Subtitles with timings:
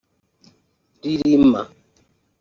[1.03, 1.61] Rilima